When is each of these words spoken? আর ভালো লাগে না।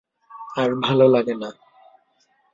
আর 0.55 0.69
ভালো 0.81 1.05
লাগে 1.07 1.35
না। 1.35 1.49